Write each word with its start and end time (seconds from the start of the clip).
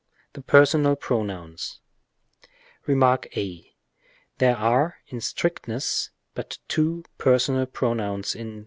The 0.33 0.41
personal 0.41 0.95
pronouns, 0.95 1.79
Rem, 2.87 3.03
a. 3.03 3.75
There 4.39 4.57
are, 4.57 4.97
in 5.09 5.21
strictness, 5.21 6.09
but 6.33 6.57
two 6.67 7.05
personal 7.19 7.67
pronouns 7.67 8.33
in 8.33 8.47
N. 8.53 8.59